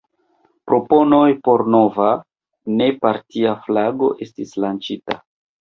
[0.69, 2.09] Proponoj por nova,
[2.79, 5.21] ne-partia flago estis lanĉita.